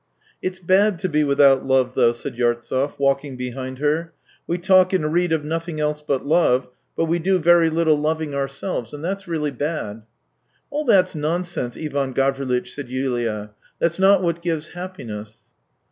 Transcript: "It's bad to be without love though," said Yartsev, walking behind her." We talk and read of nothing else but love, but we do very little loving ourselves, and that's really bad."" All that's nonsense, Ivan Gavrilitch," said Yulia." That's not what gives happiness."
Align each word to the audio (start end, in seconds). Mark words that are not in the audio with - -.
"It's 0.41 0.57
bad 0.57 0.97
to 0.97 1.07
be 1.09 1.23
without 1.23 1.63
love 1.63 1.93
though," 1.93 2.11
said 2.11 2.35
Yartsev, 2.35 2.97
walking 2.97 3.37
behind 3.37 3.77
her." 3.77 4.13
We 4.47 4.57
talk 4.57 4.93
and 4.93 5.13
read 5.13 5.31
of 5.31 5.45
nothing 5.45 5.79
else 5.79 6.01
but 6.01 6.25
love, 6.25 6.67
but 6.97 7.05
we 7.05 7.19
do 7.19 7.37
very 7.37 7.69
little 7.69 7.99
loving 7.99 8.33
ourselves, 8.33 8.93
and 8.95 9.03
that's 9.03 9.27
really 9.27 9.51
bad."" 9.51 10.01
All 10.71 10.85
that's 10.85 11.13
nonsense, 11.13 11.77
Ivan 11.77 12.13
Gavrilitch," 12.13 12.73
said 12.73 12.89
Yulia." 12.89 13.51
That's 13.79 13.99
not 13.99 14.23
what 14.23 14.41
gives 14.41 14.69
happiness." 14.69 15.43